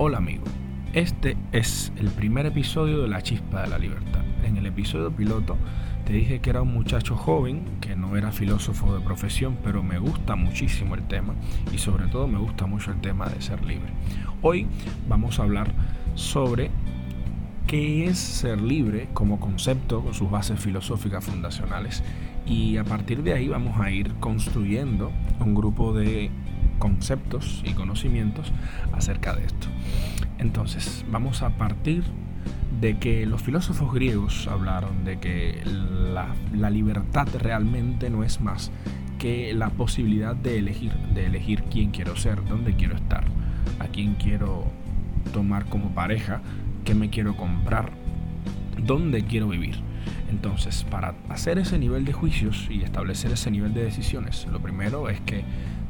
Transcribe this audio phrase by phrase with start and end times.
[0.00, 0.44] Hola amigo,
[0.92, 4.20] este es el primer episodio de La Chispa de la Libertad.
[4.44, 5.56] En el episodio piloto
[6.06, 9.98] te dije que era un muchacho joven, que no era filósofo de profesión, pero me
[9.98, 11.34] gusta muchísimo el tema
[11.74, 13.88] y sobre todo me gusta mucho el tema de ser libre.
[14.40, 14.68] Hoy
[15.08, 15.72] vamos a hablar
[16.14, 16.70] sobre
[17.66, 22.04] qué es ser libre como concepto con sus bases filosóficas fundacionales
[22.46, 25.10] y a partir de ahí vamos a ir construyendo
[25.40, 26.30] un grupo de
[26.78, 28.52] conceptos y conocimientos
[28.92, 29.68] acerca de esto.
[30.38, 32.04] Entonces, vamos a partir
[32.80, 38.70] de que los filósofos griegos hablaron de que la, libertad realmente no es más
[39.18, 43.24] que la posibilidad de elegir, de elegir quién quiero ser, dónde quiero estar,
[43.80, 44.70] a quién quiero
[45.32, 46.40] tomar como pareja,
[46.84, 47.90] qué me quiero comprar,
[48.80, 49.76] dónde quiero vivir.
[50.30, 55.08] Entonces, para hacer ese nivel de juicios y establecer ese nivel de decisiones, lo primero
[55.08, 55.42] es que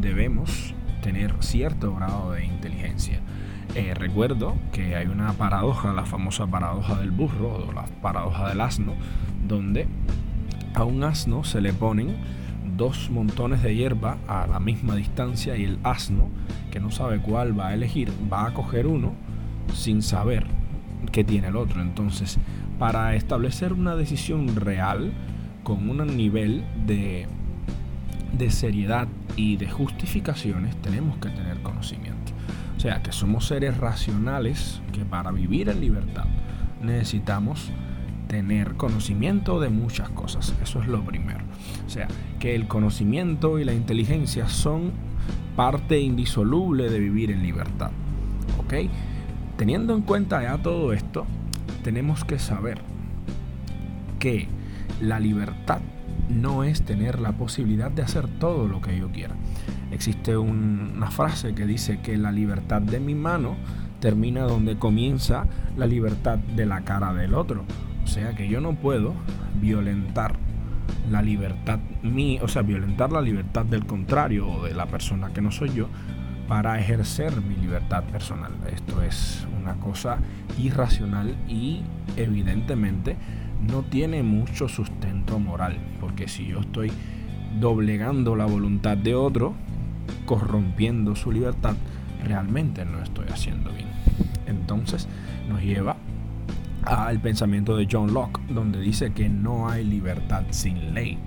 [0.00, 3.20] debemos tener cierto grado de inteligencia.
[3.74, 8.60] Eh, recuerdo que hay una paradoja, la famosa paradoja del burro o la paradoja del
[8.60, 8.94] asno,
[9.46, 9.86] donde
[10.74, 12.16] a un asno se le ponen
[12.76, 16.28] dos montones de hierba a la misma distancia y el asno,
[16.70, 19.12] que no sabe cuál va a elegir, va a coger uno
[19.74, 20.46] sin saber
[21.12, 21.80] qué tiene el otro.
[21.80, 22.38] Entonces,
[22.78, 25.12] para establecer una decisión real
[25.62, 27.26] con un nivel de
[28.32, 32.32] de seriedad y de justificaciones tenemos que tener conocimiento.
[32.76, 36.24] O sea, que somos seres racionales que para vivir en libertad
[36.82, 37.70] necesitamos
[38.28, 40.54] tener conocimiento de muchas cosas.
[40.62, 41.40] Eso es lo primero.
[41.86, 44.92] O sea, que el conocimiento y la inteligencia son
[45.56, 47.90] parte indisoluble de vivir en libertad.
[48.58, 48.74] ¿Ok?
[49.56, 51.26] Teniendo en cuenta ya todo esto,
[51.82, 52.80] tenemos que saber
[54.18, 54.48] que
[55.00, 55.80] la libertad
[56.28, 59.34] no es tener la posibilidad de hacer todo lo que yo quiera.
[59.90, 63.56] Existe una frase que dice que la libertad de mi mano
[64.00, 67.64] termina donde comienza la libertad de la cara del otro.
[68.04, 69.14] O sea que yo no puedo
[69.60, 70.36] violentar
[71.10, 75.40] la libertad mía, o sea, violentar la libertad del contrario o de la persona que
[75.40, 75.88] no soy yo
[76.48, 78.52] para ejercer mi libertad personal.
[78.72, 80.18] Esto es una cosa
[80.58, 81.82] irracional y
[82.16, 83.16] evidentemente
[83.68, 86.92] no tiene mucho sustento moral, porque si yo estoy
[87.58, 89.54] doblegando la voluntad de otro,
[90.24, 91.74] corrompiendo su libertad,
[92.24, 93.88] realmente no estoy haciendo bien.
[94.46, 95.08] Entonces
[95.48, 95.96] nos lleva
[96.84, 101.18] al pensamiento de John Locke, donde dice que no hay libertad sin ley.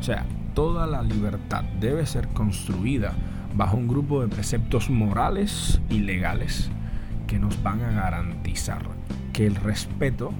[0.00, 3.12] O sea, toda la libertad debe ser construida
[3.56, 6.70] bajo un grupo de preceptos morales y legales
[7.26, 8.82] que nos van a garantizar
[9.32, 10.32] que el respeto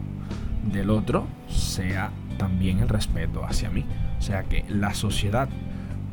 [0.62, 3.84] del otro sea también el respeto hacia mí.
[4.19, 5.49] O sea, que la sociedad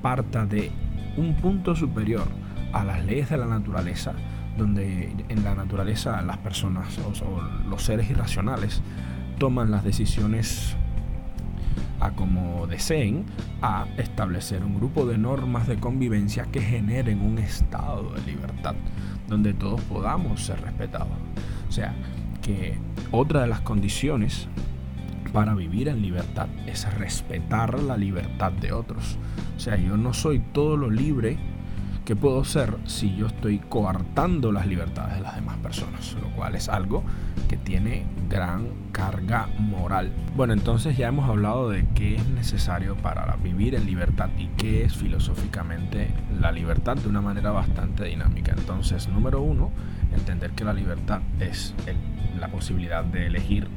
[0.02, 0.72] parta de
[1.18, 2.28] un punto superior
[2.74, 4.14] a las leyes de la naturaleza,
[4.58, 8.82] donde en la naturaleza las personas o, los seres irracionales
[9.38, 10.76] toman las decisiones
[12.00, 13.26] a como deseen,
[13.62, 18.76] a establecer un grupo de normas de convivencia que generen un estado de libertad,
[19.28, 21.10] donde todos podamos ser respetados.
[21.68, 21.94] O sea,
[23.12, 24.48] otra de las condiciones
[25.34, 29.18] para vivir en libertad es respetar la libertad de otros.
[29.56, 31.38] O sea, yo no soy todo lo libre
[32.10, 36.56] que puedo ser si yo estoy coartando las libertades de las demás personas, lo cual
[36.56, 37.04] es algo
[37.48, 40.12] que tiene gran carga moral.
[40.36, 44.86] Bueno, entonces ya hemos hablado de qué es necesario para vivir en libertad y qué
[44.86, 46.10] es filosóficamente
[46.42, 48.56] la libertad de una manera bastante dinámica.
[48.58, 49.70] Entonces, número uno,
[50.12, 51.76] entender que la libertad es
[52.40, 53.68] la posibilidad de elegir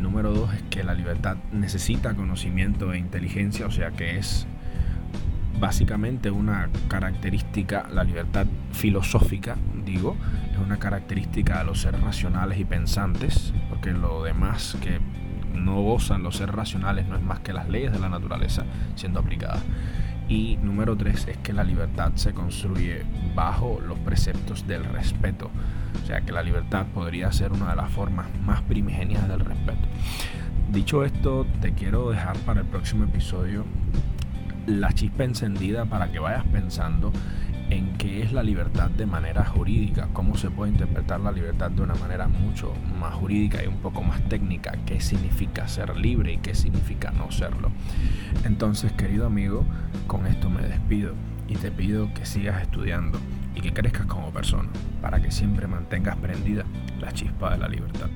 [0.00, 4.46] Número dos es que la libertad necesita conocimiento e inteligencia, o sea que es
[5.58, 10.16] básicamente una característica, la libertad filosófica, digo,
[10.52, 15.00] es una característica de los seres racionales y pensantes, porque lo demás que
[15.54, 18.64] no gozan los seres racionales no es más que las leyes de la naturaleza
[18.94, 19.62] siendo aplicadas.
[20.28, 23.04] Y número tres es que la libertad se construye
[23.34, 25.50] bajo los preceptos del respeto.
[26.02, 29.86] O sea que la libertad podría ser una de las formas más primigenias del respeto.
[30.72, 33.64] Dicho esto, te quiero dejar para el próximo episodio
[34.66, 37.12] la chispa encendida para que vayas pensando
[37.70, 41.82] en qué es la libertad de manera jurídica, cómo se puede interpretar la libertad de
[41.82, 46.38] una manera mucho más jurídica y un poco más técnica, qué significa ser libre y
[46.38, 47.70] qué significa no serlo.
[48.44, 49.64] Entonces, querido amigo,
[50.06, 51.14] con esto me despido
[51.48, 53.18] y te pido que sigas estudiando
[53.54, 54.68] y que crezcas como persona
[55.00, 56.64] para que siempre mantengas prendida
[57.00, 58.08] la chispa de la libertad.